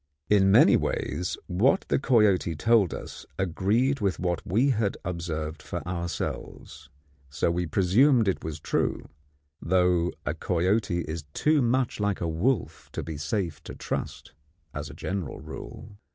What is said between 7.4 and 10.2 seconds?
we presumed it was true; though